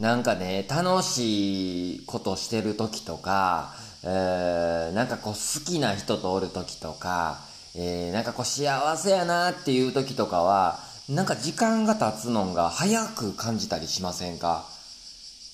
[0.00, 7.38] なんかね、楽しいことしてる時とか、えー、なんかこう好きな人とおる時とか、
[7.76, 14.66] えー、なんかこう幸せやなっていう時とかは、なんか時間が経つのが早く感じたりしませんか？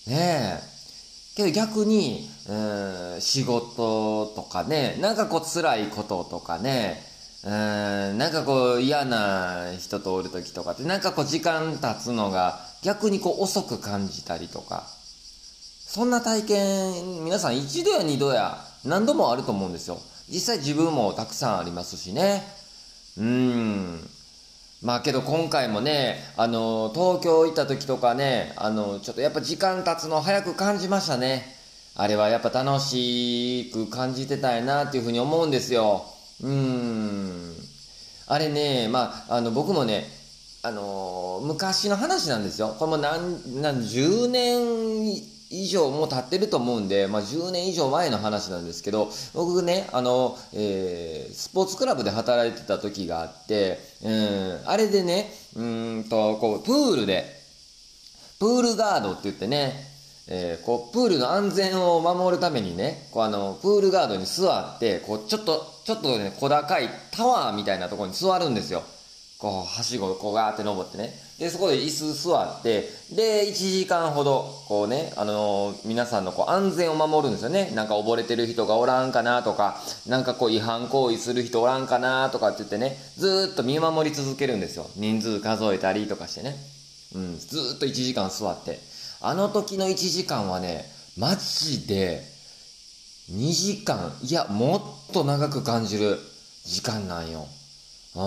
[0.07, 0.71] ねえ。
[1.37, 7.05] けど逆に、うん、仕事とかね、なんかこう辛いこととかね、
[7.43, 14.87] うん、なんかこう嫌な人とおる時とかって、なんかこう時間経つのが逆にこう遅く感じたりとか、
[15.87, 19.99] そんな体験、皆さん一度や二度や何度もあると思うんですよ。
[20.29, 22.43] 実際自分もたくさんありますしね。
[23.19, 24.09] うん。
[24.83, 31.57] まあけど今回もね、あの、東京行った時とかね、あの、ちょっとやっぱ時間経つの早く感じましたね。
[31.97, 36.05] あれはやっぱ楽しく感じてたいなっていうふうに思うんですよ。
[36.43, 37.55] うん。
[38.27, 40.07] あれね、まあ、あの、僕もね、
[40.63, 42.77] あの、昔の話なんですよ。
[42.79, 45.15] これも何、何、10年
[45.51, 57.25] 以上も経ってると思うんで、まあ、10年以上前の話なんですけど、僕ね、あの、えー、スポーツクラブで働いてた時があって、うん、あれでね、うんと、こう、プールで、
[58.39, 59.91] プールガードって言ってね、
[60.29, 68.83] えー、こう、プールの安全を守るためにね、こうあの、プールガードに座って、こう、ちょっと、ちょっとね、小高いタワーみたいなところに座るんですよ。
[69.39, 71.15] こう、はしご、こうガーって登ってね。
[71.39, 77.71] で、そこで椅子座って、で、1時間ほど、こうね、あのー、皆さんのこう安全を守るんですよね。
[77.75, 84.87] なんか溺れてる人がおらんかなとか、なんかこう違反行為する人おらんかなとかって言ってね、ずっと見守り続けるんですよ。
[84.97, 86.55] 人数数えたりとかしてね。
[87.15, 88.79] うん、ずっと1時間座って。
[89.23, 90.85] あの時の1時間はね、
[91.17, 92.30] マジで、
[93.33, 96.19] 2時間、いや、もっと長く感じる
[96.65, 97.47] 時間なんよ。
[98.17, 98.21] うん。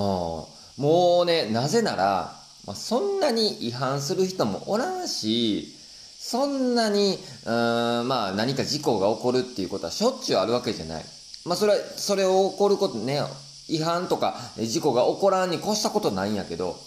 [0.83, 5.75] もうね、なぜなら、まあ、そんなに違反する人もおらんし、
[6.17, 11.05] そんなに、うーん、まあ何か事故が起こるっていうことはしょっちゅうあるわけじゃない。
[11.43, 13.21] まあそれは、それを起こることね、
[13.67, 16.77] 違反とか事故が起こらんに越したことないんやけど、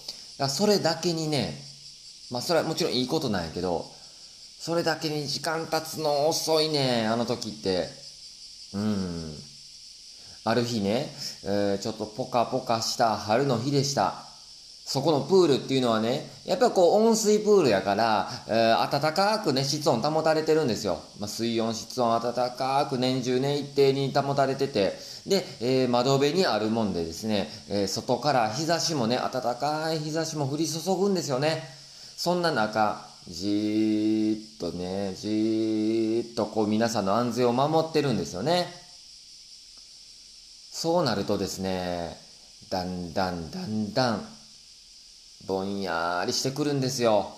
[0.48, 1.62] それだけにね、
[2.30, 3.84] まあそれはもちろんいいことなんやけど、
[4.58, 8.05] それだけに時間経つの遅いね、あの時って。
[8.74, 9.34] うん。
[10.44, 11.12] ある日ね、
[11.44, 14.26] えー、ちょっとポカポカした春の日でした。
[14.86, 21.00] そこのプールっていうのはね、やっぱこう温水プールやから、えー、暖かくね、室温保たれてるんですよ。
[21.18, 24.96] まあ、水温、室温暖かく年中ね、一定に保たれてて、
[25.26, 31.64] で、えー、窓辺にあるもんでですね、えー、外から日差しもね、暖かい日差しも降り注ぐんですよね。
[32.16, 38.66] そんな中、じーっとね、じーっとこう皆さんの安全を守ってるんですよね。
[40.70, 42.16] そうなるとですね、
[42.70, 44.28] だんだんだんだん、
[45.46, 47.32] ぼんやりしてくるんですよ。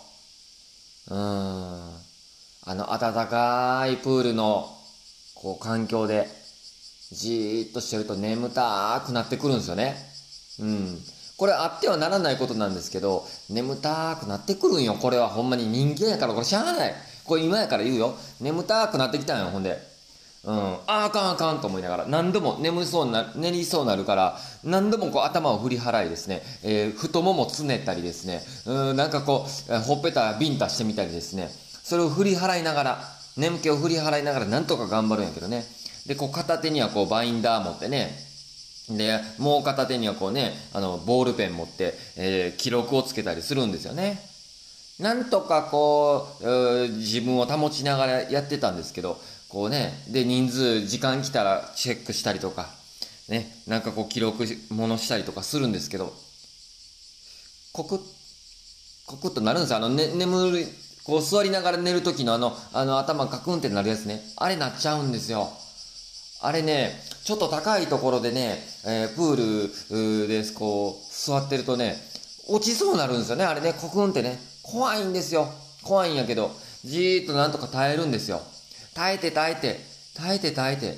[1.09, 1.17] うん。
[1.17, 4.69] あの暖かいプールの、
[5.35, 6.29] こう環境で、
[7.13, 9.97] じーっとしてると眠たくなってくるんですよね。
[10.61, 11.03] うん。
[11.39, 14.95] これあってはならないことなんですけど、眠たくなってくるんよ。
[14.95, 15.67] これはほんまに。
[15.67, 16.95] 人間やから、これしゃあない。
[17.25, 18.17] これ今やから言うよ。
[18.41, 19.81] 眠たくなってきたんよ、ほんで。
[20.43, 20.55] うん、
[20.87, 22.07] ああかんあかんと思いながら。
[22.07, 28.43] 何度も眠そうな寝りそうなるから何度もこう頭を振り払いですね、えー、太ももつねったりですね。
[28.67, 31.51] うんなんかこうほっぺたビンタしてみたりですね。
[31.83, 32.99] それを振り払いながら
[33.37, 35.65] 眠気を振り払いながらなんとか頑張るんやけどね。
[36.07, 38.28] でこう片手にはこうバインダー持ってね。
[38.91, 44.21] でもう片手にはこうねあのボールペン持って、えー、記録をつけたりするんですよね
[44.99, 52.69] なんとかこう自分を保ちながらやってたんですけどこうね、で、人数、時間来たらチェックしたりとか、
[53.31, 56.13] ね、なんかこう記録ものしたりとかするんですけど、
[57.73, 58.01] コクッ、
[59.07, 59.79] コクッとなるんですよ。
[59.79, 60.67] あの、ね、眠る、
[61.03, 64.21] こう座りながら寝る時のあの、あの頭カクンってなるやつね。
[64.37, 65.49] あれなっちゃうんですよ。
[66.43, 68.57] あれね、ちょっと高いところでね、
[68.87, 71.95] えー、プールでこう座ってるとね、
[72.47, 73.45] 落ちそうになるんですよね。
[73.45, 74.39] あれね、コクンってね。
[74.63, 75.47] 怖いんですよ。
[75.83, 76.51] 怖いんやけど、
[76.87, 78.41] じーっとなんとか耐えるんですよ。
[78.95, 79.79] 耐えて耐えて、
[80.17, 80.97] 耐えて耐えて。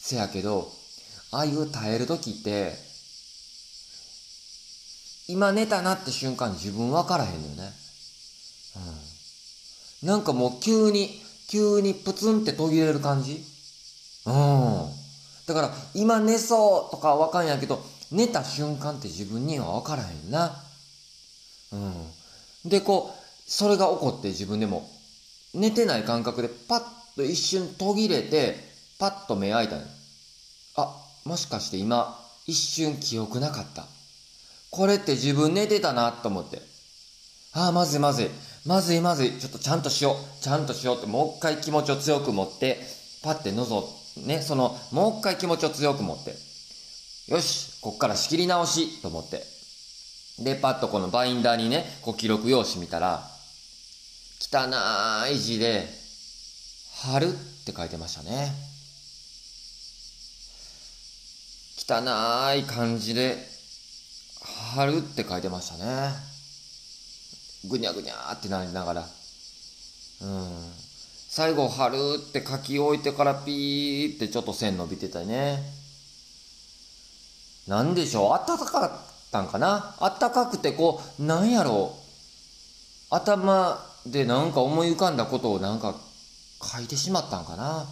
[0.00, 0.68] せやけど、
[1.30, 2.72] ああいう耐える時って、
[5.28, 7.72] 今寝たなって瞬間自分分からへんのよね。
[10.02, 10.08] うん。
[10.08, 13.44] なんかもう急に、急にプツンって途切れる感じ
[14.26, 15.01] うん。
[15.46, 20.62] だから、今寝そうとかわかんやけど、寝た瞬間って自分には分からへんな。
[21.72, 22.70] うん。
[22.70, 24.88] で、こう、それが起こって自分でも、
[25.54, 26.82] 寝てない感覚でパッ
[27.16, 29.76] と一瞬途切れて、パッと目開いた
[30.76, 33.86] あ、もしかして今、一瞬記憶なかった。
[34.70, 36.62] これって自分寝てたなと思って。
[37.52, 38.30] ああ、まずいまずい。
[38.64, 42.80] まずいまずい、ちょっとちゃんとしよう、ちゃんとしようって、もう一回気持ちを強く持って、
[43.22, 46.36] パッて覗ね、その、もう一回気持ちを強く持って、
[47.28, 49.44] よし、こっから仕切り直し、と思って。
[50.38, 53.28] で、パッとこのバインダーにね、こう記録用紙見たら、
[54.40, 54.68] 汚
[55.30, 55.88] い字で、
[57.02, 57.30] 春っ
[57.64, 58.52] て書いてましたね。
[61.78, 63.48] 汚い漢字で、
[64.74, 66.12] 春って書いてましたね。
[67.64, 69.08] ぐにゃぐにゃってなりながら。
[70.22, 70.81] うん。
[71.34, 75.62] 最後、春って書き置いてからピーってちょっと線伸びてたね。
[77.66, 78.32] なんでしょう？
[78.34, 78.90] あったかかっ
[79.30, 79.96] たんかな？
[79.98, 81.94] あったかくてこう、なんやろ？
[83.10, 83.14] う。
[83.14, 85.94] 頭でなんか思い浮かんだことをなんか
[86.60, 87.86] 書いてしまったんかな？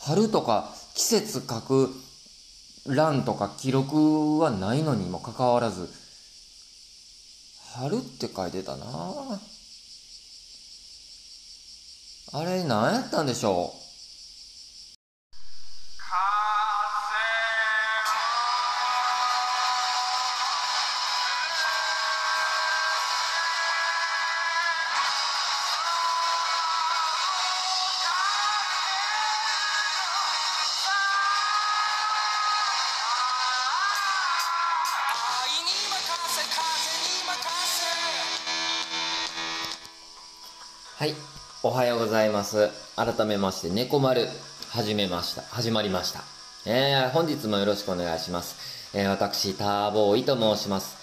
[0.00, 1.94] 春とか季節書く
[2.88, 5.88] 欄とか記録はないのにもかかわらず、
[7.76, 9.38] 春って書いてたな
[12.30, 13.78] あれ何やったんでしょう？
[40.98, 41.14] はい。
[41.64, 42.70] おはようございます。
[42.94, 44.28] 改めまして、猫丸、
[44.70, 45.42] 始めました。
[45.42, 46.22] 始まりました。
[46.64, 48.96] えー、本日もよろしくお願いします。
[48.96, 50.96] えー、私、ターボーイと申します。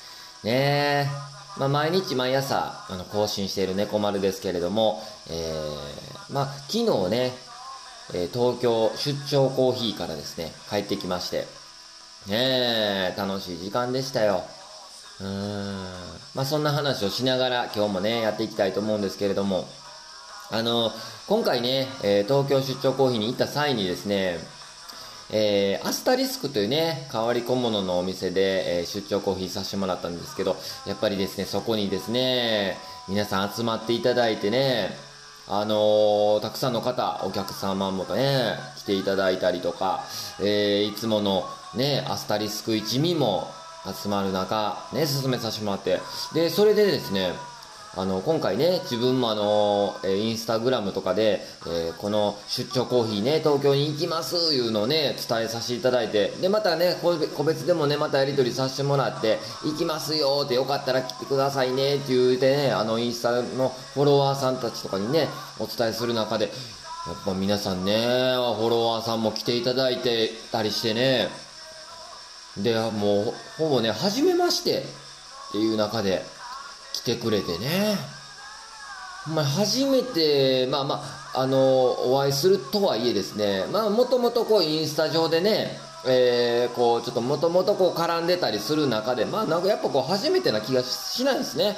[0.46, 7.34] ねー、まあ、毎日毎朝、あの、更新している猫丸ですけれども、えー、まあ、昨日ね、
[8.13, 11.48] え、東京出張コーヒーからですね、帰ってきまして、
[12.28, 14.46] ねー、楽しい時間でしたよ。
[15.19, 15.84] うーん。
[16.34, 19.68] まあ、そんな話をしながら今日もね、やっていきたいと思うんですけれども、
[20.51, 20.92] あの、
[21.27, 24.38] 今回ね、え、東京出張コーヒーに行った際にですね、
[25.31, 30.56] えー、アスタリスクというね、変わり小物のお店で、えー、出張コーヒーさせてもらったんですけど、
[30.86, 32.77] やっぱりですね、そこにですね、
[33.09, 34.92] 皆さん集まっていただいてね、
[35.47, 40.03] あのー、たくさんの方、お客様もね、来ていただいたりとか、
[40.39, 43.51] えー、いつものね、アスタリスク一味も
[43.86, 46.01] 集まる中、ね、進めさせてもらって、
[46.36, 47.33] で、それでですね、
[47.97, 66.45] あの、今回ね、自分もあの、えインスタグラムとかで、えー、この出張コーヒーね、東京に行きますいうのをね、伝えさせていただいて、で、またね、個別でもね、またやり取りさせてもらって、行きますよってよかったら来てくださいねって言うてね、あの、インスタのフォロワーさんたちとかにね、お伝えする中で、
[67.07, 71.30] やっぱ皆さんね、フォロワーさんも来ていただいてたりしてね、
[72.57, 76.35] で、もう、ほぼね、初めましてっていう中で、
[76.95, 77.97] 来てくれてね。
[79.27, 81.03] まあ、初めて、まあま
[81.33, 81.57] あ、あの、
[82.12, 91.75] お会いするとはいえですね、まあ、もともとこう、インスタ上でね、えー、こう、ちょっともともとこう、絡んでたりする中で、まあ、なんかやっぱこう、初めてな気がしないですね。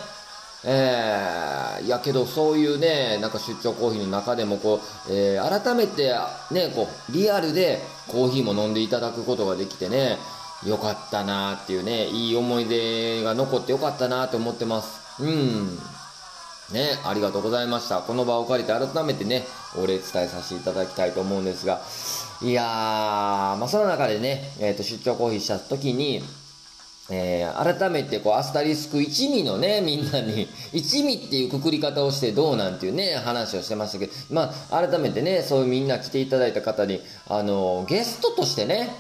[0.65, 6.13] えー、いやけどそういうね、なんか出張コーヒーの中でもこう、えー、改めて
[6.51, 10.17] ね、こう、リアルでコーヒーも飲んでいただくことができてね、
[10.65, 15.06] よかったなっていうね、いい思い出が残ってよかったなと思ってます。
[15.19, 15.79] うん。
[16.73, 17.99] ね、ありがとうございました。
[17.99, 19.43] この場を借りて改めてね、
[19.77, 21.81] お礼伝えさせていただきたいと思うんですが、
[22.41, 26.21] いやー、まあ、その中でね、えっ、ー、と、出張コーヒーした時に、
[27.09, 38.93] えー、改めてこうアスタリスク一味のねみんなに 一味っていうくくり方をしてどうなんていうね話をしてましたけどまあ改めてねそういうみんな来ていただいた方にあのゲストとしてね、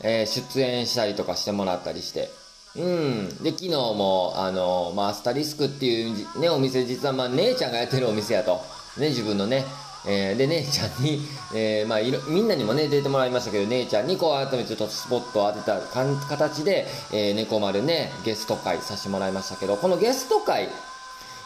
[0.00, 2.30] えー、出演したりとかしてもらったりして
[2.76, 3.28] うん。
[3.42, 8.60] で、昨日も、あの、まあ、スタリスクっていうね、お店、実はまあ、姉ちゃんがやってるお店やと。
[8.98, 9.64] ね、自分のね。
[10.06, 11.20] えー、で、姉ちゃんに、
[11.54, 20.68] えー、まあいろ、みんなにもね、出てもらいましたけど、姉ちゃんにこう、改めてちょっとスポットを当てたかん形で、えー、猫丸ね、ゲスト会させてもらいましたけど、このゲスト会、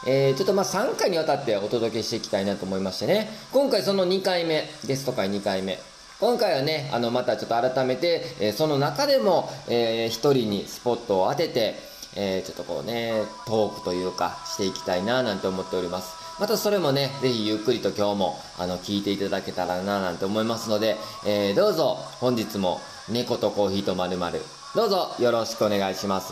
[0.05, 5.79] えー、ちょっとまあ3回にわたってお届けしていきたいなと思いましてね、今回その2回目、ゲスト会2回目、
[6.19, 11.75] 今回はね、あの、またちょっと改めて、えー、その中でも、えー、一人にスポットを当てて、
[12.15, 13.13] えー、ちょっとこうね、
[13.47, 16.13] トークというか、していきたいな、なんて思っております。
[16.41, 24.41] またそれもね、ぜひゆっくりと今日も、あの、聞いていただけたらな、なんて思いますので、えー、どうぞ、本日も、猫とコーヒーとまるまる、
[24.75, 26.27] どうぞ、よろしくお願いします。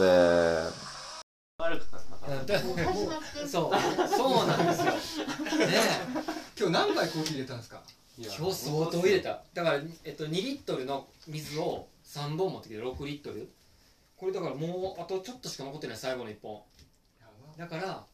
[3.50, 5.26] そう、そうなんですよ。
[5.66, 5.78] ね
[6.60, 7.80] 今日何杯コーヒー入れたんですか？
[8.18, 9.44] 今日相当入れた。
[9.54, 13.48] だから、えっと、2リットルの水を3本持ってきて6リットル。
[14.16, 16.62] これだからもうあとちょっとしか残ってない最後の1本。
[17.58, 18.06] だから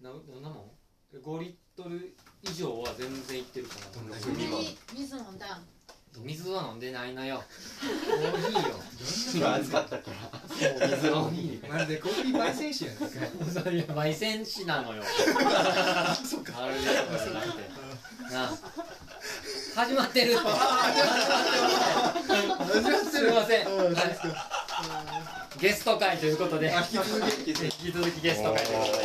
[0.00, 0.54] などんなも
[1.14, 3.86] ん？5リットル以上は全然いってるかな。
[3.90, 5.66] どんなそんなに水飲んだん？
[6.24, 7.42] 水は飲んでないのよ。
[8.06, 8.74] コーヒーよ。
[9.36, 10.40] 今暑かったから。
[10.48, 15.02] そう水はコーヒまるでコーヒー焙煎酒やない焙煎士なのよ。
[16.24, 16.64] そうか。
[16.64, 18.32] あれじゃなくて。
[18.32, 18.50] なあ
[19.74, 20.38] 始まってるって。
[20.38, 20.48] 始
[22.46, 23.04] まってる。
[23.04, 23.66] すいません、
[25.60, 29.04] ゲスト会ということで引き続きゲスト会ということで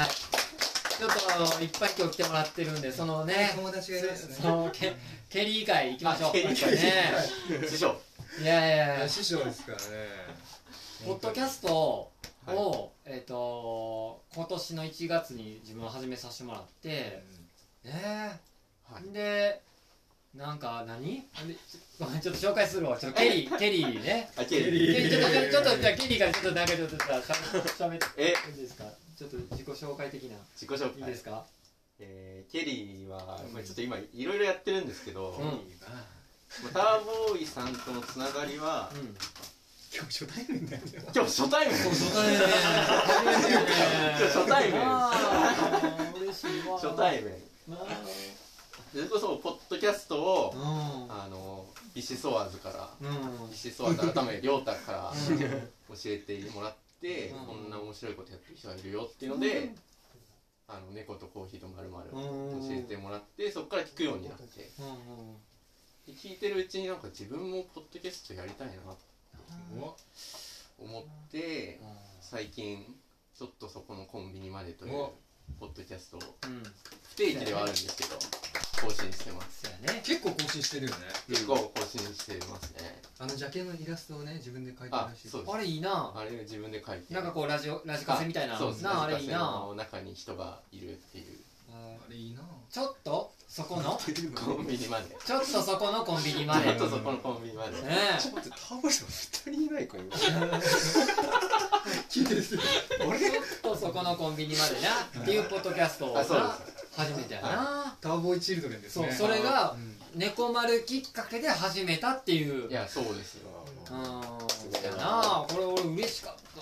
[0.00, 0.36] はい
[0.96, 2.72] ちょっとあのいっぱい今日来てもらってる。
[2.78, 4.96] んでそのね友達がいますねそのケ
[5.28, 7.94] ケリー会行きましょうケリー会師匠
[8.40, 9.84] いやいやいや師匠ですからね
[11.06, 12.10] ポッドキャスト
[12.48, 17.22] を、えっ、と今年の1月に自分を始めさせてもらってね
[17.84, 18.30] え、
[18.92, 19.12] はい。
[19.12, 19.60] で
[20.34, 21.22] なんか何？
[21.46, 22.98] でちょごめんちょっと紹介するわ。
[22.98, 24.30] ちょっとケリーケリーね。
[24.36, 25.10] あケリケリー。
[25.10, 27.22] ちょっとちょっとじゃあケリーからちょっとなんかちょっとさ
[27.76, 28.84] しゃべってえいいですか？
[29.16, 30.36] ちょっと自己紹介的な。
[30.54, 31.00] 自己紹介。
[31.00, 31.44] いいですか？
[31.98, 35.44] えーケリーは、まあ、ちょっと今いろいろやってるんですけど、うん。
[35.46, 35.52] ま
[36.70, 39.16] あターボーイさんとのつながりはうん。
[39.96, 40.82] 今日初対面だよ。
[40.84, 42.46] ね今日初対面初対面。
[44.18, 44.80] 初対面
[46.76, 47.32] 初対面。
[47.70, 47.74] あ
[48.92, 50.56] それこそポッドキャストを、ー
[51.08, 53.42] あのビシソワーズからうん。
[53.42, 55.38] うんビシソワーズ改め亮太からうん。
[55.38, 55.46] 教
[56.06, 57.46] えてもらって、うん。
[57.46, 59.74] こんな面白いことやってる人がいるよっていうので、
[60.68, 62.68] あの猫とコーヒーとまるまるうん。
[62.68, 64.44] 教えてもらってそこから聞くようになって。
[64.78, 65.36] うんうん。
[66.06, 68.96] で聞いてるうちになんか自分もポッドキャストやりたいなと
[69.76, 69.96] お
[70.84, 71.80] 思って
[72.20, 72.94] 最近
[73.36, 75.14] ちょっとそこのコンビニまでというお。
[75.60, 76.62] ポッドキャストをうん。
[77.10, 78.10] 不定期ではあるんですけど
[78.80, 80.00] 更新してますそうやね。
[80.04, 80.96] 結構更新してるよね。
[81.28, 83.00] 結構更新してますね。
[83.18, 85.54] あのジャケのイラストをね自分で描いてるらしいあそうです。
[85.54, 86.12] あれいいな。
[86.14, 87.14] あれ自分で書いて。
[87.14, 88.58] なんかこうラジオラジカセみたいな。
[88.58, 88.84] そうです。
[88.84, 91.38] なああれいいラジカセなの中に人がいるっていう。
[91.72, 92.42] あれいいな。
[92.70, 93.98] ちょっとそこの？
[94.34, 95.16] コンビニまで。
[95.24, 96.66] ちょっとそこのコンビニまで。
[96.66, 97.72] ちょっとそこのコンビニまで。
[97.82, 100.16] ねちょっと待ってターボさん二人いないか今。
[102.10, 102.42] 聞いてる。
[102.42, 102.56] 人
[103.08, 105.22] あれちょっとそこのコンビニまでな。
[105.22, 106.58] っていうポッドキャストをあそうな
[106.96, 109.10] 初めてやなターボーイチルドレンですね。
[109.12, 112.70] そうそれがうん猫丸きっかけで始めたっていう。
[112.70, 113.50] いやそうですよ。
[113.90, 113.96] うん。
[114.82, 116.60] やなこれ俺嬉しかった。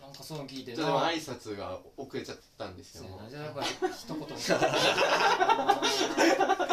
[0.00, 0.72] なんかそういうの聞いて。
[0.72, 3.04] ちょっとでもな挨拶が遅れちゃったんですよ。
[3.04, 3.30] そうやな。
[3.30, 4.18] じゃあやっぱり一言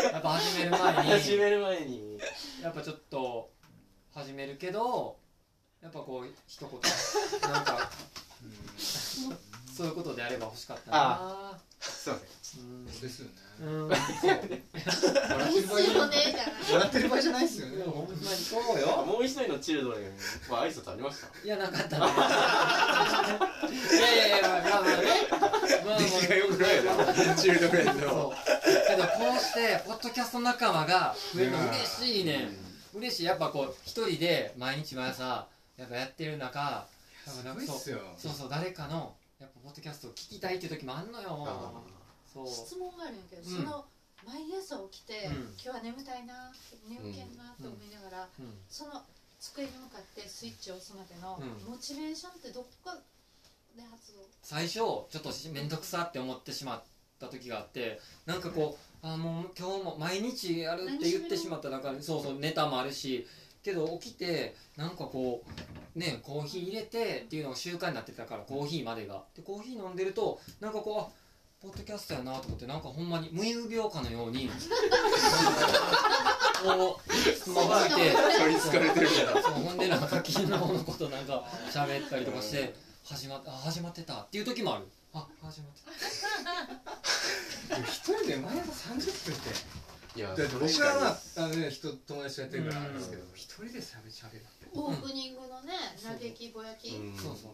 [0.13, 1.11] やっぱ始める前に。
[1.11, 2.19] 始める前に。
[2.61, 3.49] やっぱちょっと
[4.13, 5.17] 始めるけど
[5.81, 7.51] やっぱこう一言。
[7.51, 7.91] なんか
[9.75, 11.59] そういうことであれば欲しかったな。
[11.59, 12.15] すいません
[12.59, 12.85] うん。
[12.85, 13.31] ですよね。
[13.61, 13.87] うん。
[13.89, 14.69] 笑ってる
[15.67, 16.01] 場合じゃない。
[16.01, 16.15] よね
[16.67, 17.83] じゃない笑ってる場合じゃないですよね。
[17.83, 20.01] ほんまにそうよもう一人のチルドレン。
[20.53, 21.27] は挨拶ありました。
[21.43, 22.05] いやなかったね。
[23.71, 25.07] いやいやいやまあまあまあね。
[25.31, 25.39] まあ
[25.85, 27.95] まあ出来が良くないなチルドレンそう。
[27.95, 32.49] のけどこうしてポッドキャスト仲間が増えるの嬉しいね。
[32.93, 33.23] 嬉しい。
[33.23, 35.47] やっぱこう一人で毎日毎朝
[35.77, 36.85] やっぱやってる中
[37.25, 37.31] そ
[38.29, 41.43] うそう誰かのやっぱポッドキャストを聞きたいっていう時もあんのよ。
[41.49, 41.81] あ
[42.31, 42.47] そう。
[42.47, 43.57] 質問があるんやけど、うん。
[43.57, 43.85] その
[44.23, 45.33] 毎朝起きて、うん。
[45.57, 46.53] 今日は眠たいな
[46.87, 48.53] 眠けんなって思いながら、うん。
[48.69, 49.01] その
[49.39, 51.71] 机に向かってスイッチを押すまでのうん。
[51.71, 52.91] モチベーションってどこ
[53.75, 54.21] で発動？
[54.43, 56.83] 最初ちょっとし面倒くさって思ってしまっ
[57.19, 63.25] た時があってなんかこうあもう今日も毎日やるって言ってしまった中にそうそうネタもあるし
[63.63, 65.43] けど起きてなんかこ
[65.95, 69.23] うねコーヒー入れてっていうのが習慣になってたからコーヒーまでが。
[69.35, 71.07] でコーヒー飲んでるとなんかこうあ
[71.61, 74.49] ポッドキャストやなと思ってなんかほんまに無遊病かのように
[76.63, 84.87] こうスマホ見て取りつかれてるからそうほんでなんか昨日のことなんか喋ったりとかして始まっあ始まってたっていう時もある。
[85.13, 85.91] あ始まってた。
[87.83, 89.49] 一人で毎朝30分って
[90.15, 90.45] いや僕
[90.83, 93.29] はまああのね人友達とやってるからあれですけどうん。
[93.33, 97.17] 一人でしゃべしゃべるオープニングのね嘆きぼやき、うん。
[97.17, 97.51] そうそう。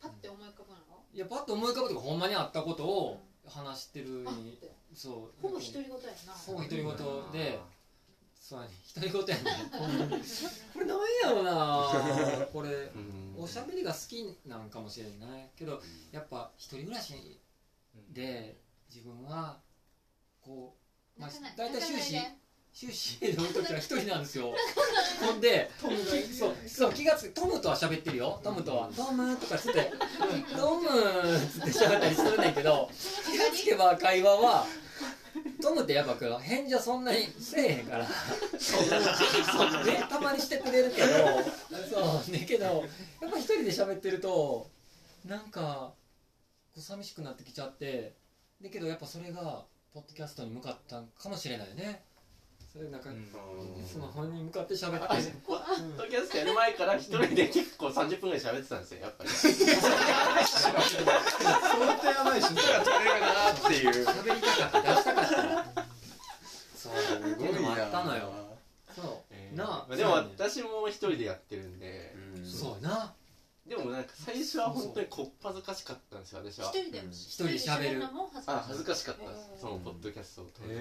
[0.00, 0.78] パッて思い浮かぶの？
[1.14, 4.72] いやパッと思い浮かぶとかほんまにあったことを話してるにて。
[4.94, 5.42] そう。
[5.42, 5.88] ほぼ独り言や
[6.26, 6.32] な。
[6.32, 6.86] ほぼ独り言
[7.32, 7.60] で
[8.40, 9.70] そうやね独り言やね
[10.72, 12.46] これなんやろな。
[12.52, 13.34] これうん。
[13.38, 15.50] おしゃべりが好きなんかもしれない。
[15.56, 17.40] けどやっぱ一人暮らし
[18.10, 18.56] で
[18.88, 19.60] 自分は
[20.40, 20.85] こう、
[21.18, 22.18] まあ泣かない、大体終始
[22.72, 23.38] 終始家で。
[23.38, 24.52] おる時は一人なんですよ。
[25.20, 25.70] ほんで
[26.28, 28.38] きそうそう気がつくトムとは喋ってるよ。
[28.44, 29.90] トムとは「トム」とかつって
[30.54, 30.88] 「トム」
[31.50, 32.90] つって喋ったりするねんけど
[33.24, 33.96] 気がつけば。
[33.96, 34.66] 会話は
[35.62, 38.06] トムってやっぱ返事はそんなにせえへんから。
[38.58, 41.06] そうねたまにしてくれるけど。
[41.90, 42.64] そうねけど
[43.22, 44.70] やっぱ一人で喋ってると
[45.24, 45.94] なんか
[46.74, 48.16] こう寂しくなってきちゃって。
[48.60, 49.64] だけどやっぱそれが
[49.96, 52.02] ポッドキャストに向かったんかもしれないよね。
[52.70, 53.08] それなんか、
[53.90, 55.06] スマホに向かって喋って。
[55.06, 59.30] あポッドキャストやる前から一人で結構30分ぐらい喋ってたんですよやっぱり。
[59.30, 59.54] 相
[61.96, 64.92] 当やばいしね取れるなっていう喋りたかった。
[64.92, 65.86] 出したかった
[66.76, 68.34] そうあったのよ。
[68.94, 72.14] そう、えーなあまあでも私も一人でやってるんで。
[72.44, 73.14] そうやな
[73.68, 76.70] でもなんか最初は本当にこっぱずかしかったんですよ私は。
[76.70, 77.10] 一人でうん。
[77.10, 77.98] 一人で喋る。
[77.98, 80.74] のも恥ずあかしい恥ずかしかったですうんそのポッドキャストを撮るへ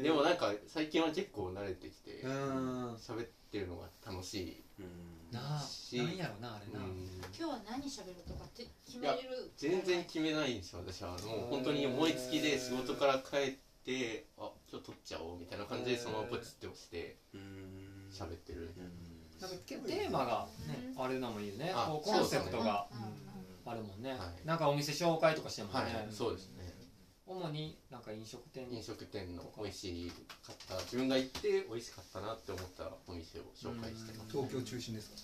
[0.00, 2.94] えでもなんか最近は結構慣れてきてうん。
[2.94, 4.82] 喋ってるのが楽しい
[5.30, 7.06] なあしなんやろなあれな、うん。
[7.36, 9.50] 今日は何喋るとかって決めれる？
[9.58, 11.10] 全然決めないんですよ私は。
[11.10, 11.18] もう
[11.50, 13.52] 本当に思いつきで仕事から帰っ
[13.84, 17.16] てあ今日撮っちゃおうみたいな感じでそのままポチって押して
[18.10, 18.72] 喋ってる
[19.40, 22.86] なんか結構テーマがね、あれなもんいいよねあこうコンセプトが
[23.66, 24.46] あるもんね、はい。
[24.46, 26.64] なんかお店紹介とかしてもね、はいそうですね。
[27.26, 28.68] 主になんか飲食店。
[28.70, 30.12] 飲食店の美味し
[30.46, 30.76] かった。
[30.84, 34.30] 自分が行って美味しかったなって思ったお店を紹介してます。
[34.30, 35.16] 東京中心ですか？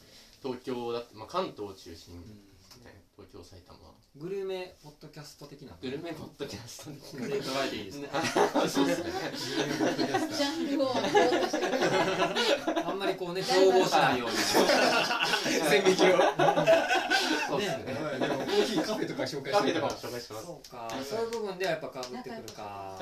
[0.43, 2.19] 東京だって、まあ、関東を中心
[2.79, 3.79] ね東京埼玉。
[4.17, 5.73] グルメポッドキャスト的な。
[5.81, 8.09] グルメポッドキャストですで捉えていいですか
[8.63, 9.11] あそうですね。
[10.37, 10.93] ジャンルを
[12.87, 14.37] あんまりこうね統合しないように。
[14.37, 16.19] 線引きを
[17.49, 17.95] そうですね。
[17.95, 20.47] はいでもコーヒーカフェとか紹介カフェとかしてるからも紹介します。
[20.47, 20.91] そうか。
[21.09, 22.99] そういう部分ではやっぱかぶってくるか。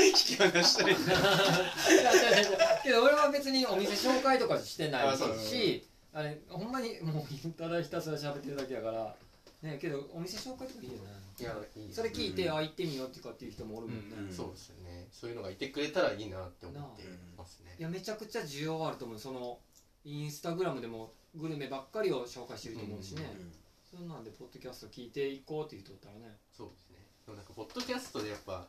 [0.00, 0.96] 引き離した い
[2.82, 5.86] けど俺は別にお店紹介とかしてないし
[6.16, 9.14] あれほんまにもうただひたすら喋ってるだけやから。
[9.62, 11.00] ねけどお店紹介とかいいよね
[11.40, 15.08] いやいいそれ聞いて、うんあ行ってみようってかっていう人もおるもんね、うんそうですよね。
[15.12, 17.02] そういうのがいてくれたらいいなって思って
[17.36, 17.74] ますね。
[17.78, 19.18] いやめちゃくちゃ需要あると思う。
[19.18, 19.58] その
[20.04, 23.36] インスタグラムでもグルメばっかりを紹介してると思うしね、
[23.90, 26.36] そんなんでポッドキャスト聞いていこうっていう人だったらね。
[26.52, 26.96] そうですね。
[27.26, 28.66] でもなんかポッドキャストでやっぱ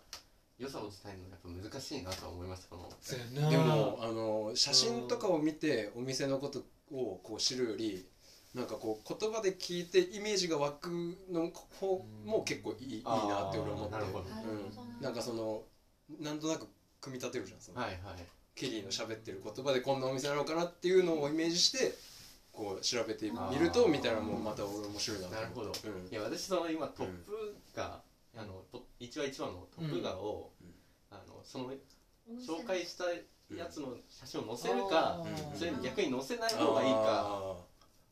[0.60, 2.90] 良さを伝えるのやっぱ難しいなとは思いますこの。
[3.00, 3.50] そうやな。
[3.50, 8.08] でもあの写真とかを見てお店のことをこう知るより
[8.56, 10.90] なんかこう言葉で聞いてイメージが湧く
[11.32, 13.96] の方も結構いいいいなって俺は思って。
[13.96, 14.04] なう
[15.00, 15.62] ん、なんかその
[16.20, 16.68] なんとなく
[17.02, 18.00] 組み立てるじゃんその、はいはい。
[18.56, 21.94] ケリーの喋ってる言葉でこんなお店なのかなっていうのをイメージして
[22.52, 25.68] こう調べてみるとみたいなのもまた俺面白いなと思なるほど。
[25.68, 26.12] うん。
[26.12, 28.02] いや私その今トップが、
[28.38, 30.74] あのポ一話一話のトップ画を、うん。
[31.10, 31.72] あのその
[32.46, 33.06] 紹介した
[33.56, 37.56] やつの写真を載せるか、うんそれに逆に載せない方がいいか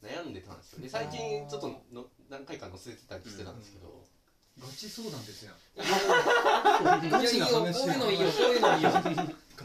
[0.01, 4.05] 悩んでたんですよで最近ちょっとの何回か載せてたりしてたんですけど、
[4.59, 8.89] ガチ相談ですよいやいいよこう話いうのいいよこういうのいいよ。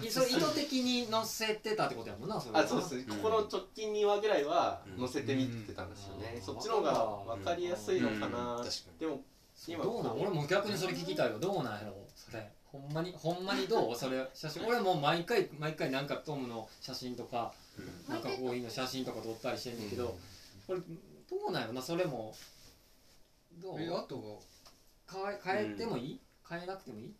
[0.02, 2.60] いそれ意図的に載せてたってことやもんなそれは。
[2.60, 3.04] あそうです、うん。
[3.04, 6.42] ここの直近2話ぐらいはうん載せてみてたんですよね、うん。
[6.42, 8.64] そっちの方が分かりやすいのかな、うん。
[8.64, 8.98] 確かに。
[8.98, 9.20] でも
[9.68, 11.38] 今どうなん俺も逆にそれ聞きたいわ。
[11.38, 11.94] どうなんやろ？
[12.16, 12.50] それ。
[12.64, 13.96] ほんまにほんまにどう？
[13.96, 14.66] それ写真。
[14.66, 17.52] 俺もう毎回毎回なんかトムの写真とか
[18.08, 20.16] なんかコーヒーの写真とか撮ったりしてんねんけど、
[20.66, 20.86] これど
[21.48, 21.82] うなんやろな？
[21.82, 22.34] それも。
[23.60, 23.80] どう？
[23.80, 24.42] えあと
[25.12, 27.14] 変え変えてもいい、変えなくてもいい？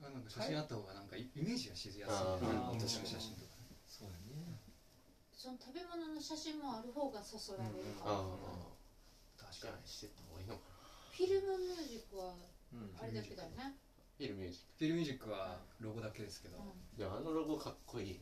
[0.00, 2.04] あなんか写真あった方がなんかイイメージがしやすい。
[2.04, 2.72] あー。
[2.72, 2.78] うん。
[2.78, 3.56] 確かに写真とか。
[3.60, 4.58] ねそうやね。
[5.36, 8.38] その食べ物の写真もある方がそそられるかあも
[9.36, 10.73] あ確かにしてった方がいいのかな。
[10.73, 12.34] フィルムミュージックは
[12.72, 13.76] うんあれだけだよね。
[14.18, 16.58] フィルミュージッフィルミュージックはロゴだけですけど。
[16.58, 16.60] う
[16.96, 18.20] クいやあのロゴかっこいい。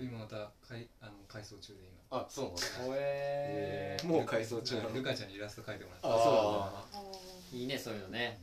[0.00, 1.78] 今またかいあの改装中で
[2.10, 2.50] あそう
[2.96, 4.06] えー。
[4.06, 4.76] もう改装中。
[4.76, 6.06] なのルカちゃんにイラスト描いてもらって。
[6.06, 7.00] あそ
[7.54, 8.40] ういいねそういうのね、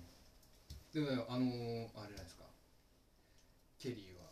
[0.94, 2.46] でもあのー、あれじゃないですか。
[3.78, 4.32] ケリーは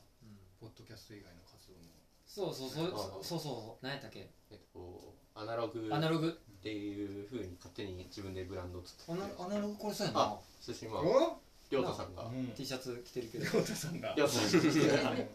[0.59, 1.79] ポッドキャスト以外の活動も。
[2.25, 3.85] そうそうそうあそうそう。
[3.85, 4.31] 何やったっけ？
[4.49, 5.89] えっとアナログ。
[5.91, 9.35] アナログっていうふうに勝手に自分でブランドを作アって。
[9.37, 10.19] ナアナログこれそうやな。
[10.21, 11.37] あ寿司はお
[11.69, 12.23] りょうたさんが。
[12.23, 13.43] うん、T シャツ着てるけど。
[13.43, 14.13] りょうたさんが。
[14.15, 14.69] りょうたさんが。
[14.71, 15.27] 着てる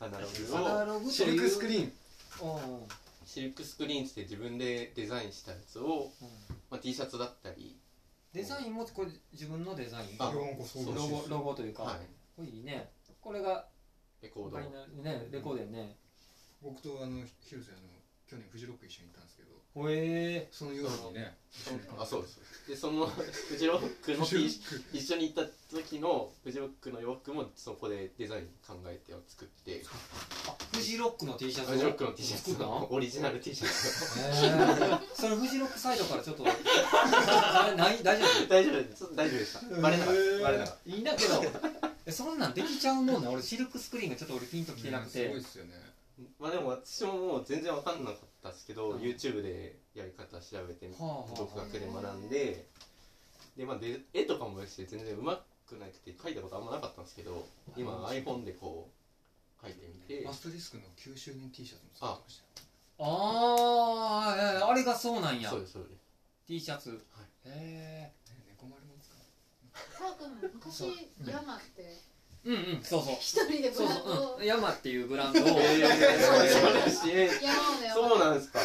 [0.00, 1.92] アナログアナをログシルクスクリーン。
[2.40, 2.88] うんうん。
[3.26, 6.10] シルクスクリーンって自分でデザインしたやつを、
[6.70, 7.76] まあ、T シャツだったり。
[8.32, 10.06] デザインもこれ自分のデザイン。
[10.18, 11.98] あなんかそうそうロゴロゴというか、はい。
[12.34, 12.88] これいいね。
[13.20, 13.66] これが
[14.22, 14.56] レコード。
[14.56, 15.96] 他になるねレコードやね。
[16.62, 17.97] 僕とあの広瀬あの
[18.28, 20.48] 去年フジロック一緒に行ったんですけどほえ。
[20.50, 21.36] その夜にね
[21.98, 22.40] あそうです。
[22.68, 24.24] でそ のフジロックの
[24.92, 29.82] 一緒に行った時のフジロックの洋服もそこでデザイン考えて作って。
[30.46, 31.72] あフジロックの T シャツを？
[31.72, 34.20] フジロックの T シャツのオリジナル T シャツ。
[34.20, 38.46] へーそれフジロックサイドからちょっと あれない大丈夫？
[38.48, 39.14] 大丈夫です。
[39.16, 39.80] 大丈夫でした。
[39.80, 40.42] バレなかった。
[40.42, 41.42] バレなかっいいんだけど
[42.06, 43.28] えそんなんできちゃうもんね。
[43.28, 45.72] 俺シルクスクリーンがちょっと俺ピンときてなくて、すごいっすよね。
[45.72, 45.87] た
[46.38, 49.00] まあでも私ももう全然わかんなかったですけど、うん。
[49.00, 50.88] YouTube でやり方調べて
[51.36, 52.66] 独学で学んで
[53.56, 58.88] でまあで絵とかもして全然うまくなくて書いたことあんまなかったんですけど今 iPhone でこ
[59.60, 60.24] う書いてみて。
[60.24, 62.44] マストディスクの9周年 T シャツも作ってました
[63.00, 65.50] ああえーあれがそうなんや。
[65.50, 66.02] そうですそうです。
[66.46, 66.90] T シャツ。
[67.44, 68.14] へえね
[68.48, 69.18] 猫丸も使う。
[70.54, 71.96] 昔山って
[72.44, 72.80] うんうん。
[72.82, 73.14] そうそう。
[73.20, 74.16] 一人でブそうランドを。
[74.16, 74.42] そう、う。
[74.42, 75.54] ん、ヤマっていうブランドを、えー、
[77.10, 78.60] え山をねそうなんですか。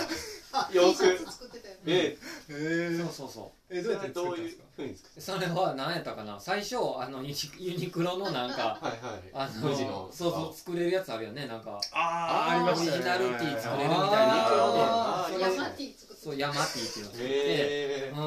[0.55, 1.79] あ洋 T シャ服ツ作ってたよね。
[1.85, 2.17] え
[2.49, 2.95] え。
[2.99, 4.83] そうそうそえどうやってどういう作ったんですか？
[4.83, 6.39] ふうに作ってうそれは何やったかな？
[6.39, 9.21] 最初あのユニユニクロのなんかはいはい。
[9.33, 10.07] あの無地の。
[10.13, 11.47] そうそう作れるやつあるよね。
[11.47, 12.91] なんかあーありましたね。
[12.91, 14.15] オリジナルティー作れるみたいな。
[14.45, 18.19] あー山 T 作ってそうヤマティっていうのを作って、えう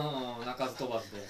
[0.43, 1.19] ん鳴かず飛ばずで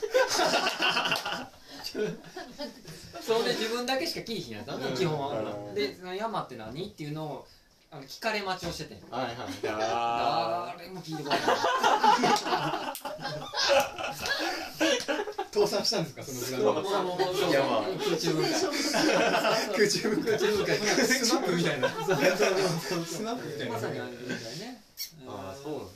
[3.26, 4.96] そんで自分だけしか聞いひんやつだねうん。
[4.96, 5.32] 基本は。
[5.68, 5.74] うん。
[5.74, 6.86] でその山って何？
[6.86, 7.46] っていうのを
[7.90, 9.36] あの聞かれ待ちをしててはいはい。
[9.80, 11.38] あ誰も聞いてこない
[15.52, 17.34] 倒産したんですかそのブランドもうもうも
[17.98, 18.52] 空中分解。
[19.74, 20.32] 空中分解。
[20.32, 20.76] 空中分解。
[20.76, 21.94] スマップみたいなス
[23.22, 23.72] マップみたいな。
[23.74, 24.82] まさにあれみたいね。
[25.26, 25.92] あーそうなんで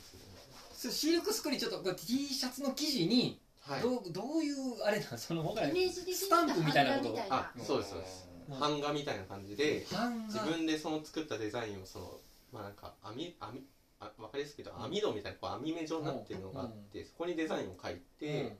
[0.75, 3.83] すねシルクスクリーンちょっとこれ T シャツの生地にはい。
[3.83, 7.15] どうどういうあれなん その分からんイメージ的にスタンプみたいなこと？
[7.15, 8.29] 版画みたいあそうですそうです。
[8.51, 8.59] うん。
[8.61, 9.87] 版画みたいな感じで
[10.27, 12.21] 自分でその作ったデザインをその
[12.53, 13.65] まあなんか網網
[14.01, 18.57] あ分かりやすく言うと網戸みたいなこう網目状になってるのがあってそこにデザインを書いて、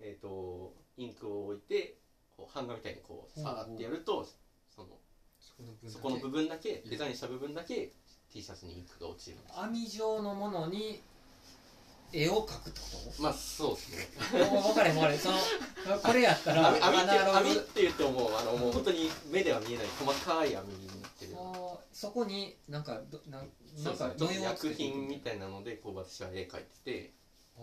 [0.00, 1.96] えー、とインクを置いて
[2.36, 4.26] こう版画みたいにこうさーってやると
[4.74, 4.98] その
[5.88, 6.82] そこの部分だけ。
[6.88, 7.92] デザインした部分だけ
[8.30, 11.02] T シャツにインクが落ちるうん網状のものに
[12.12, 12.86] 絵を描くってこ
[13.20, 14.08] まあそうですね。
[14.32, 15.38] と分かれ分かれその
[16.02, 17.38] これやったら網網ってアナログ。
[17.38, 21.32] 網って言ってももうあのもう本当に目では見えない細かい網になってる。
[21.36, 27.12] あーそこになんかどななんか模様をつけていく品みたいなのでこう私は絵描いてて。
[27.58, 27.62] あ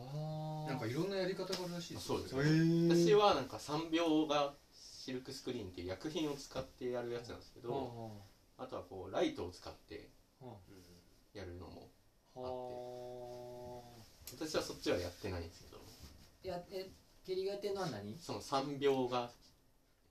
[0.65, 0.69] ー。
[0.69, 3.07] なんかいろんなやり方があるらしいですそうですへー。
[3.07, 8.12] 私はなんか3秒がシルクスクリーンっていう薬品を使ってやるやつなんですけど
[8.57, 10.10] あとはこうライトを使って
[10.41, 10.49] うん
[11.33, 11.88] やるのも
[12.36, 12.43] は
[14.39, 15.82] 私はそっちはやってないんですけど。
[16.45, 16.89] あやえ
[17.26, 18.17] ケリーがやってるのは何？
[18.19, 19.30] その3秒画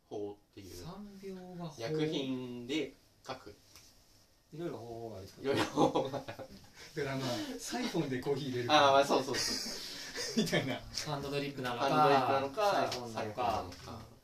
[0.09, 0.77] 法っていう。
[0.77, 1.81] 三秒が法。
[1.83, 2.95] 薬品で
[3.27, 3.57] 書く。
[4.53, 6.21] いろいろ方法があるんですいろいろだ
[7.05, 10.45] からまあサイフォンでコーヒー入れるああまあそうそうそう。
[10.45, 10.75] みたいな。
[11.07, 13.43] ハンドドリップなのかハンドリップなのかサイフォンなのか。
[13.85, 14.17] か。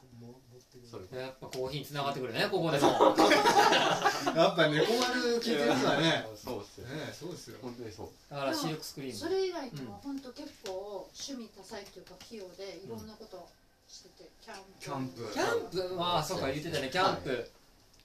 [0.90, 2.88] それやっぱコーヒーにつながってくるねここでも。
[4.36, 6.26] やっぱ猫丸聞いてる人はね。
[6.34, 6.88] そうよ。
[6.88, 7.58] ねそうですよ。
[7.62, 8.08] 本当にそう。
[8.30, 13.48] だからシルクスクリーンそれ以外にも本当結構趣味多彩というか器用でいろんなこと
[13.88, 14.70] しててキャンプ。
[14.80, 15.32] キャンプ。
[15.32, 15.94] キャンプ？
[15.94, 16.90] まあそうか言ってたね。
[16.90, 17.50] キャンプ、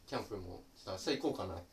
[0.08, 1.63] キャンプもちょっと明日行こうかなっ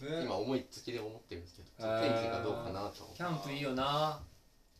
[0.00, 0.24] てね。
[0.24, 2.20] 今思いつきで思ってるんですけどえー。
[2.20, 3.10] 天気がどうかなと。
[3.16, 4.20] キャンプいいよな。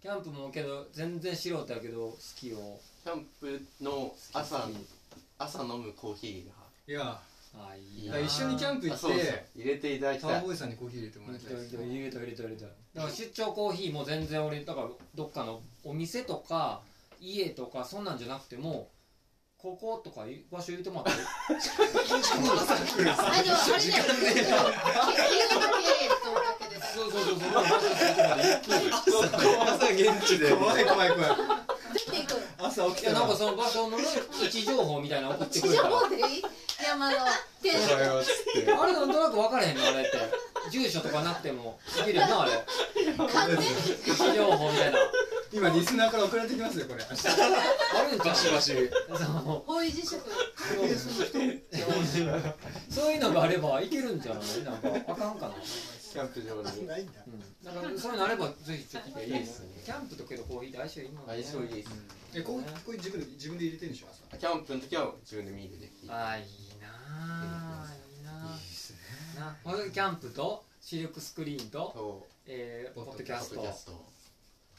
[0.00, 2.58] キャンプもけど全然素人やけど好きよ。
[3.04, 4.68] キャンプの朝
[5.38, 6.52] 朝飲むコーヒーが。
[6.88, 7.20] いや
[7.54, 8.12] あいいな。
[8.14, 9.20] だから一緒にキャンプ行っあそうそう。
[9.20, 10.36] て入れていただきタたい。
[10.36, 11.54] ワーボーイさんにコーヒー入れてもらいたい。
[11.54, 16.82] です入れた入れた入れただから出張コーヒーも全然俺だからどっかのお店とか
[17.20, 18.88] 家とかそんなんじゃなくても
[19.58, 24.50] こことかい場所入れてもらってあのあれだよ昼だけと
[26.34, 27.38] だけですそうそうそう。
[27.38, 29.36] そう場所入れてもらって
[29.70, 29.86] 朝
[30.18, 31.30] 現地で怖い怖い怖い。
[31.94, 32.32] 出ていく。
[32.32, 34.04] いや朝起きたらなんかその場所のね
[34.42, 36.16] 位置情報みたいなの送ってく地上るからで
[36.92, 37.16] 山の
[37.62, 38.72] 天おはようっつって。
[38.72, 40.10] あれなんとなく分からへんのあれって。
[40.70, 41.78] 住所とかなくても。
[42.02, 42.52] いけるよなあれ。
[43.16, 43.68] 勝手に。
[43.68, 44.98] 位置情報みたいな
[45.52, 47.02] 今リスナーから送られてきますよこれ。
[47.02, 47.14] ある
[48.16, 48.72] んちゃうバシバシ。
[48.72, 49.26] そう。
[49.66, 50.08] 方位磁石
[52.90, 55.54] そういうのがあればいけるんじゃないなんかあかんかな。
[56.12, 57.06] キャンプ場にないん。
[57.06, 59.80] だうん、なんかそういうのあればぜひちょっといやいいっすね。
[59.82, 61.42] キャンプとけどコーヒーで相性いいもんね。
[61.42, 61.90] 相性いいです
[62.34, 64.36] えこうこれ自分で自分で入れてるんでしょ朝。
[64.36, 66.12] キャンプの時は自分でミールで聞いて
[67.12, 73.54] ああいいなあいいなあなほんでキャンプとシルクスクリーンと、とえー、ポッドキポャスト。
[73.54, 74.12] ッドキャスト。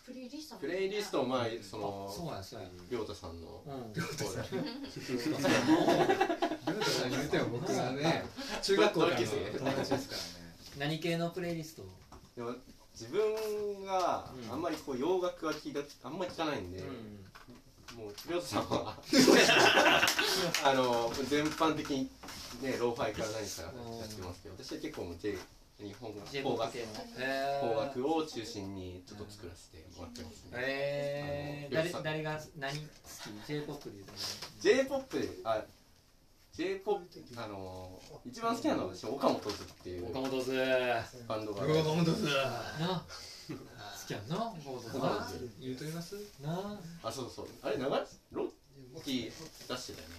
[0.06, 1.78] プレイリストプレイリストをまあそ
[2.10, 3.62] あそうのやそうやりょうたさんの。
[3.66, 3.94] うん。
[3.94, 4.62] りょうたさんりょ
[5.32, 5.36] う
[6.80, 8.26] たさんに言っても僕はね
[8.62, 10.44] 中学校からの友達ですからね。
[10.78, 11.84] 何系のプレイリスト？
[12.36, 12.54] でも
[12.94, 16.84] 自分があんまりこう洋楽は聞いたあんまり聞かないんで、う
[17.96, 18.98] もうりょうたさんは。
[20.66, 22.10] あの全般的に
[22.62, 25.38] ねローファイから何からやってますけど私は結構もう J
[25.80, 26.72] 日本ん楽 j 邦楽。
[26.72, 30.52] 邦楽を中心にちょっと作らせてもらってますね。
[30.54, 32.86] え誰誰が何好
[33.44, 34.14] き j p o p で言うと。
[34.62, 35.64] J p o p あ
[36.54, 40.54] j p o p あの一番好きなのは私岡本図っていう岡本図
[41.28, 42.18] バンドがうわ本当だ
[42.80, 43.04] な
[44.04, 46.16] 好きやんな岡本図岡本図言うとります？
[46.42, 47.12] なあ。
[47.12, 47.48] そうそう。
[47.64, 48.02] あれ長い
[48.34, 50.16] ロッキー出してたよね。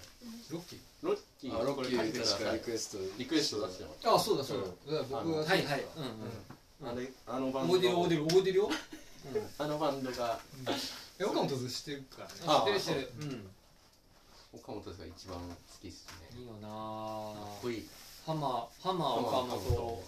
[0.51, 0.79] ロッキー？
[1.03, 1.61] ロッキー。
[1.61, 2.99] あロッキーリクエスト。
[3.19, 5.03] リクエスト出してまあそうだそうだ。
[5.11, 5.81] 僕がはいはい。
[5.81, 5.87] す
[6.83, 7.75] あれあのバンド。
[7.75, 8.25] 覚えてる覚えてる？
[8.27, 8.71] 覚えてるよ？
[9.59, 10.39] あのバンドが。
[11.19, 12.35] え岡本図してるからね。
[12.47, 13.13] あ知ってる知ってる。
[13.21, 13.25] う。
[13.27, 13.51] ん。
[14.55, 16.41] 岡本が一番好きっすね。
[16.41, 17.89] いいよなかっこいい。
[18.27, 20.03] ハマハマ岡本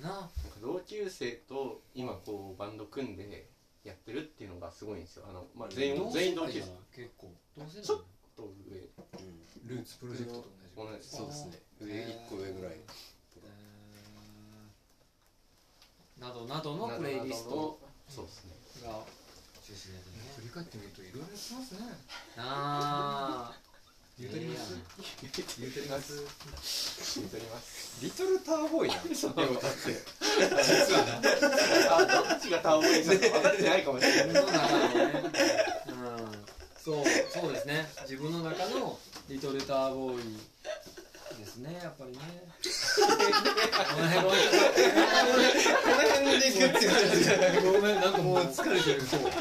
[0.00, 0.08] な。
[0.08, 0.28] なんか
[0.60, 3.48] 同級生と今こうバンド組んで
[3.84, 5.24] やってるっていうのがすごいんですよ。
[5.28, 6.66] あの、まあ、全員全員同級生。
[6.94, 7.32] 結構。
[7.56, 7.98] どうせちょっ
[8.36, 8.80] と上。
[9.66, 10.92] ルーツプロジェクトと同じ。
[10.92, 11.58] 同じそうですね。
[11.80, 12.76] 上一個上ぐらい。
[16.18, 17.80] などなどのプレイリスト。
[18.08, 18.52] そうですね。
[18.84, 19.04] が
[19.70, 19.98] 中心で
[20.36, 21.80] 振り返ってみるといろいろやってますね。
[22.36, 23.19] あ言うとります
[25.58, 26.14] 言うとります
[27.16, 27.80] 言うとります。
[28.02, 30.02] リトルターボーイなんですよでもだって。
[31.90, 34.26] あどっちがターボーイか分かってないかもしれない。
[34.26, 34.94] 自分の中のね、
[35.88, 36.44] うん、
[36.82, 37.88] そうそうですね。
[38.02, 38.98] 自分の中の
[39.28, 40.22] リトルターボーイ
[41.38, 42.18] ですねやっぱりね。
[43.96, 44.36] ごめんごめ
[47.60, 49.36] んごめんなんかもう疲れてるそうただ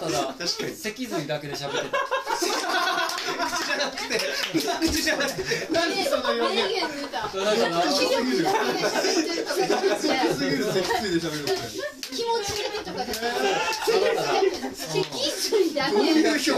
[0.00, 1.98] ただ確かに脊髄だけで喋ってた
[4.08, 6.22] 口じゃなくて何その
[12.08, 15.04] 気持ち入れてとかじゃなくてただただ脊
[15.50, 16.08] 髄だけどうい。
[16.22, 16.54] う表現体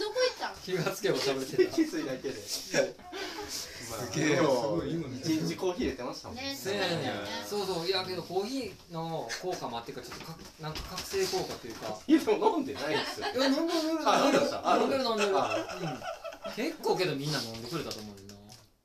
[0.00, 2.34] どこ行ったん気がつけば喋ってた脊髄だけで
[3.90, 4.92] まあすげえでもすごい。
[4.94, 6.54] 今の一日コーヒー入れてましたもんね。
[6.54, 7.00] そうやねん。
[7.48, 11.96] そうそういやけどコーヒーの効果もあってかちょっとかなんか覚醒効果というか。
[12.06, 13.26] いやでも飲んでないですよ。
[13.32, 14.10] いや飲んでる飲んでる。
[14.10, 14.60] あ飲んでました？
[14.60, 15.30] あ飲んでる飲んでる。
[15.30, 15.34] ん
[16.54, 18.34] 結構けどみんな飲んでくれたと思うよな。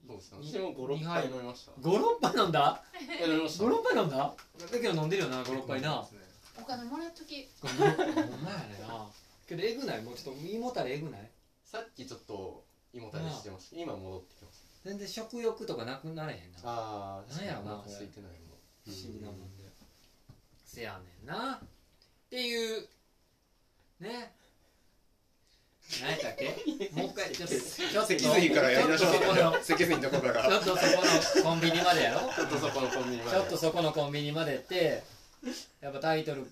[0.08, 0.40] そうですね。
[0.40, 1.72] 私も56杯飲みました。
[1.84, 2.82] 56杯飲んだ？
[3.20, 3.66] え飲みました。
[3.66, 4.18] 56杯飲んだ？
[4.18, 4.36] だ
[4.72, 6.08] けど飲んでるよな56杯な。
[6.56, 7.50] お金もらっとき。
[7.62, 9.06] ほんまやねな。
[9.48, 10.02] けどえぐない？
[10.02, 11.30] もうちょっと胃もたれえぐない？
[11.66, 12.64] さっきちょっと
[12.94, 13.76] 胃もたれしてました。
[13.76, 16.60] 今戻ってきました全然食欲とかなくなれへんな。
[16.64, 19.64] ああなんやろな空いてないも不思議なもんで。
[20.66, 21.56] せやねんな。
[21.56, 21.60] っ
[22.30, 22.88] ていう
[24.00, 24.34] ね。
[26.02, 26.46] 何やったっけ？
[26.94, 29.12] もう一回ちょっとちょっと脊髄からやりましょう。
[29.12, 30.44] ちょっとそこの脊髄のとこから。
[30.44, 31.04] ちょっとそこ
[31.44, 33.32] のコンビニまでやろちょっとそこのコンビニまで。
[33.32, 35.04] ちょっとそこのコンビニまでって
[35.82, 36.46] やっぱタイトル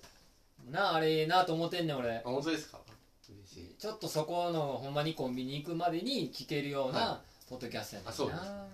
[0.72, 2.16] なあれええなと思ってんねん俺。
[2.16, 2.80] あ本当ですか？
[3.30, 3.74] 嬉しい。
[3.78, 8.66] ちょっとそこのほんまにコンビニ行くまでに聞けるようなはポッドキャストやねんな。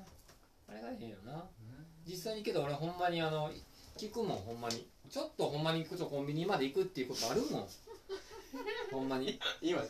[0.68, 1.44] あれがいいよな。
[2.06, 3.48] 実際にけど俺ほんまにあの
[3.96, 4.88] 聞くもんほんまに。
[5.08, 7.68] ちょっとほんまに行くとコンビニまで行くっていうことあるもん。
[8.90, 9.38] ほんまに。
[9.62, 9.80] 今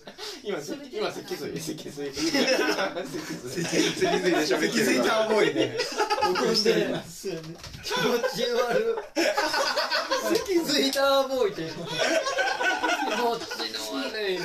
[0.42, 2.12] 今それで今脊髄脊髄。
[2.12, 3.62] 脊髄脊
[3.96, 5.28] 髄で喋ってるから。
[5.28, 5.78] ーボーイね
[6.26, 9.24] 僕んで気持ち悪い
[10.36, 14.38] 脊髄ターボーイって気持ちの悪い。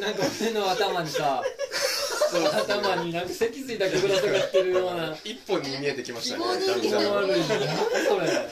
[0.00, 1.42] なんか俺の頭にさ
[2.32, 5.16] 頭になんか脊髄だけぶら下がってるような。
[5.24, 6.44] 一本に見えてきましたね。
[6.80, 7.48] 気持悪い何
[8.06, 8.48] それ。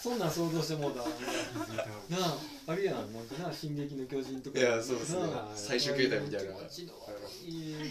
[0.00, 1.00] そんなん想像してもうた。
[1.00, 4.58] なああるやんなんかな「進撃の巨人」とか。
[4.58, 5.20] いやそうですね。
[5.54, 6.54] 最終形態みたいな。
[6.54, 7.90] 気持ちの悪い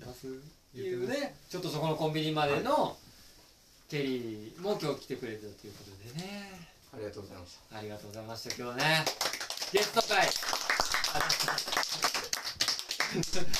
[0.00, 0.30] 出すっ
[0.74, 1.36] ていうね。
[1.48, 2.96] ちょっとそこのコンビニまでの
[3.88, 6.68] ケリーも今日来てくれたということでね。
[6.92, 7.78] ありがとうございました。
[7.78, 8.54] ありがとうございました。
[8.62, 9.04] 今日ね。
[9.72, 10.26] ゲスト会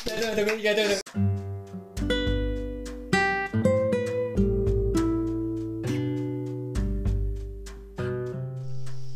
[0.04, 1.28] 大丈夫大丈夫大丈夫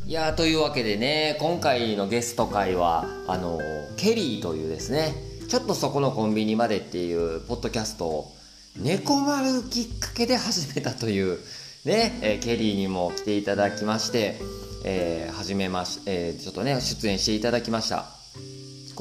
[0.07, 3.59] いやというわけでね今回のゲスト会はあの
[3.97, 5.15] ケリーというですね
[5.49, 8.33] ちょっとそこのコンビニまでっていうポッドキャストを
[8.77, 11.39] 猫丸きっかけで始めたという
[11.85, 14.37] ね、えーケリーにも来ていただきまして、
[14.85, 18.22] えー始めまし、えーちょっとね出演していただきました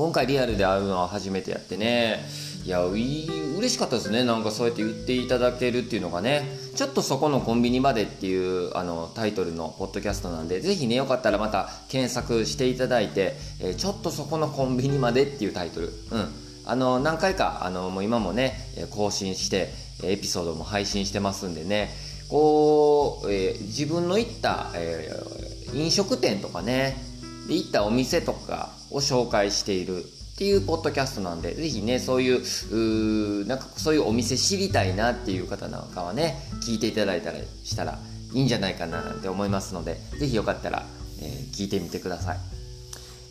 [0.02, 2.26] 今回リアルで会うのは初めてやってね。
[2.66, 4.24] いや嬉しかったですね。
[4.24, 6.58] なんかそうやって言っていただけるっていうのがね。
[6.76, 15.90] ちょっとそこのコンビニまでっていうあのタイトルのポッドキャストなんでぜひねよかったらまた検索していただいて、えーちょっとそこのコンビニまでっていうタイトル。
[16.10, 16.30] うん。
[16.66, 18.56] あの何回かあのもう今もね
[18.90, 19.70] 更新して
[20.04, 21.92] エピソードも配信してますんでね。
[22.28, 27.11] こう、えー自分の行った、えー飲食店とかね
[27.48, 38.00] で行ったお店とかを紹介しているっていうポッドキャストなんでぜひねそういううなんかそういうお店知りたいなっていう方なんかはね聞いていただいたりしたら
[38.34, 40.84] いいんじゃないかななんて思いますのでぜひよかったら、
[41.22, 42.38] えー聞いてみてください。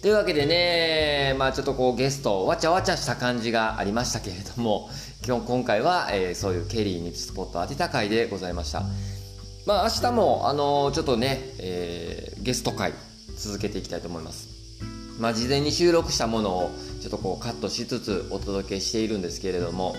[0.03, 4.89] というわけでねまあちょっとこうゲストわちゃわちゃした感じがありましたけれども
[5.27, 8.83] 今日今回は、えーそういうケリーにスポット当てた回でございました。
[9.67, 12.93] まあ明日もあのーちょっとね、えーゲスト会
[13.41, 14.49] 続けていきたいと思います。
[15.19, 19.95] まあ、事前に収録したものをちょっとこうカットしつつお届けしているんですけれども、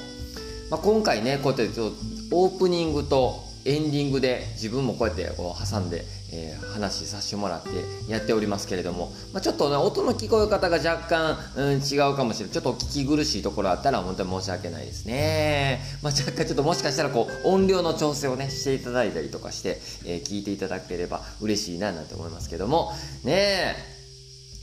[0.70, 1.96] まあ、今回ねこうやってちょっと
[2.32, 7.70] オープニングとエンディングで自分もこうやってこう挟んで、えー話させてもらって
[8.10, 12.54] やっておりますけれども、まあ、ちょっとね音の聞こえ方が若干、うん、違うかもしれない。
[12.54, 22.94] ちょっと聞き苦しいところあったら本当に申し訳ないですね、まあ、若干ちょっともしかしたらこう音量の調整をねしていただいたりとかして、えー聞いていただければ嬉しいななんて思いますけども。
[23.24, 23.76] ねえ。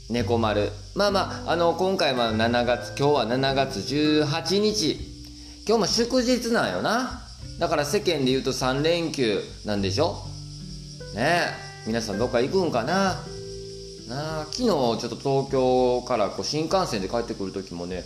[0.09, 0.71] 猫丸。
[0.95, 4.97] まあまああの今回は7月今日は7月18日。
[5.67, 7.28] 今日も祝日なんよな。
[7.59, 10.15] だから世間で言うと3連休なんでしょ？
[11.13, 11.69] ねえ。
[11.85, 13.21] 皆さんどっか行くんかな？
[14.07, 18.03] なあ昨日ちょっと東京からこう新幹線で帰ってくる時もね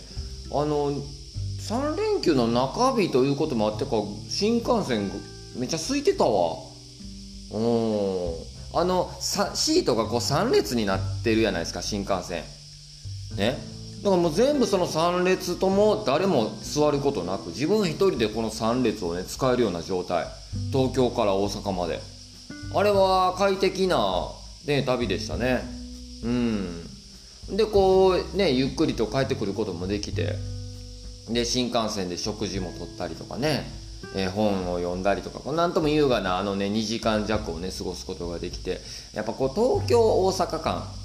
[0.52, 3.92] あの3連休の中日ということもあってか
[4.28, 5.10] 新幹線
[5.56, 6.56] めっちゃ空いてたわ。
[7.52, 8.34] うん。
[8.76, 12.42] あのシートがこう3列になってるじゃないですか新幹線。
[13.36, 13.56] ね。
[14.04, 20.26] だからもう全部その3列とも誰も座ることなく自分一人でこの3列をね使えるような状態。
[20.70, 22.00] 東京から大阪まで。
[22.74, 24.28] あれは快適な、
[24.66, 25.62] ね、旅でしたね。
[26.22, 26.86] うん。
[27.56, 30.36] でこうねゆっくりと帰ってくることもできて。
[31.30, 33.64] で新幹線で食事もとったりとかね、
[34.14, 35.50] えー本を読んだりとか。
[35.50, 38.82] なんとも優雅なあのね2時間弱をね過ごすことができて。
[39.14, 41.03] やっぱこう東京大阪間。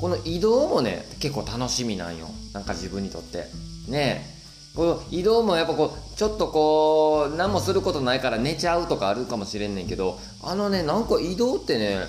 [0.00, 2.28] この移動もね結構楽しみなんよ。
[2.52, 3.46] なんか自分にとって。
[3.88, 4.36] ね
[4.74, 12.00] この移動もやっぱこうちょっとこう何もすることないから寝ちゃうとかあるかもしれんねんけどあのねなんか移動ってね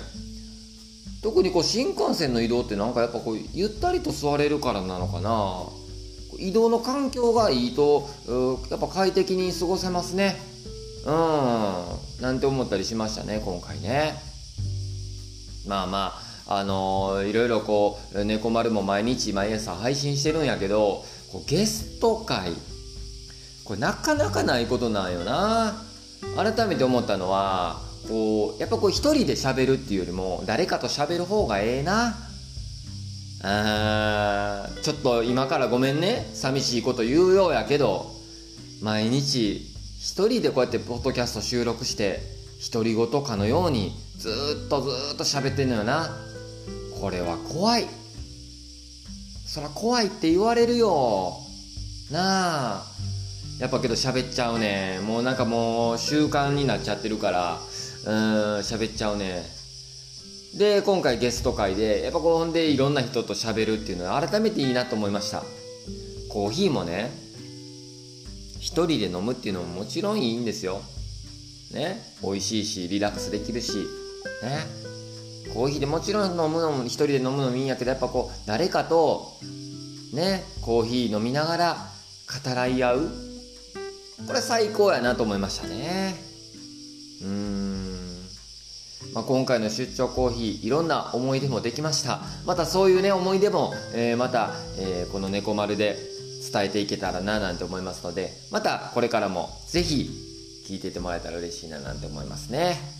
[1.22, 5.64] 特にこう新幹線の移動ってなんかやっぱこうゆったりと座れるからなのかな。
[6.38, 8.08] 移動の環境がいいと
[8.70, 10.36] やっぱ快適に過ごせますね。
[11.06, 12.22] うん。
[12.22, 14.14] なんて思ったりしましたね今回ね。
[15.66, 16.27] まあまあ。
[16.48, 22.52] あのーいろいろこう猫丸も毎日毎朝配信してるんやけどこうゲスト会
[23.64, 25.84] これなかなかないことなんよな。
[26.36, 32.16] 改めて思ったのはこうやっぱこう一人で喋るっていうよりも誰かと喋る方がええな。
[33.42, 36.28] あーちょっと今からごめんね。
[36.32, 38.10] 寂しいこと言うようやけど
[38.82, 39.66] 毎日
[40.00, 42.20] 一人でこうやってポッドキャスト収録して
[42.72, 44.30] 独り言かのようにず
[44.66, 46.08] っとずっと喋ってんのよな。
[47.00, 47.86] これは怖い。
[49.46, 51.32] そら怖いって言われるよ。
[52.10, 52.84] なあ。
[53.58, 55.00] やっぱけど喋っちゃうね。
[55.04, 57.60] もうなんかもう習慣になっちゃってるから。
[58.04, 59.42] うーん喋っちゃうね。
[60.56, 65.42] で今回ゲスト会でやっぱこうほんでいろんな人と喋るっていうのは改めていいなと思いました。
[66.30, 67.10] コーヒーもね
[68.58, 70.82] 一人で飲むっていうのももちろんいいんですよ。
[71.72, 72.00] ね。
[72.22, 73.72] 美味しいしリラックスできるし。
[74.42, 74.88] ね。
[75.54, 79.32] コーヒーでもちろん飲むのも一人で飲むのもいいんやけどやっぱこう誰かと
[80.12, 81.76] ねコーヒー飲みながら
[82.44, 83.10] 語らい合う。
[84.26, 86.14] これ最高やなと思いましたね。
[87.22, 88.20] うん、
[89.14, 92.20] まあ、今回の出張コーヒーいろんな思い出もできました。
[92.44, 95.96] またそういうね思い出も、えーまた、えーこの「猫丸」で
[96.52, 100.10] 伝えていけたらななんて思いますのでまたこれからもぜひ
[100.68, 102.97] 聞いててもらえたら嬉しいななんて思いますね。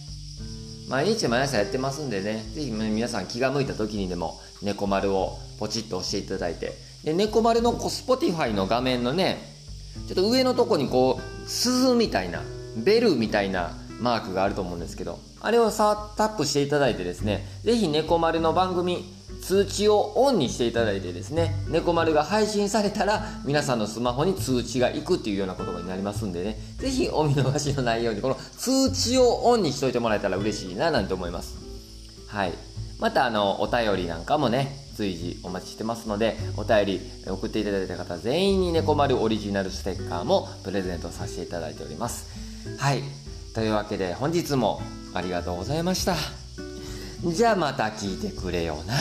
[0.89, 2.45] 毎日毎朝やってますんでね。
[2.55, 6.89] ぜひ皆さん気が向いた時にでも「猫丸」をポチッと押していただいて。
[7.05, 9.55] で猫丸のこう Spotify の画面のね
[10.09, 12.43] ちょっと上のとこにこう鈴みたいな
[12.77, 19.05] ベルみたいなマークがあると思うんですけどあれをさタップしていただいてですねぜひ猫丸の番組
[19.43, 31.57] 通知をオンにしていただいてですね猫丸が配信されたら皆さんのスマホに通知がいくっていうようなことになりますんでねぜひお見逃しのないようにこの通知をオンにしといてもらえたら嬉しいななんて思います。
[32.29, 32.53] はい。
[32.99, 42.29] またあのお便りなんかもね随時お待ちしてますのでお便り送っていただいた方全員に猫丸オリジナルステッカーもプレゼントさせていただいております。
[42.77, 43.03] はい。
[43.55, 44.83] というわけで本日も
[45.15, 46.48] ありがとうございました。
[47.25, 48.95] じゃあまた聞いてくれよな。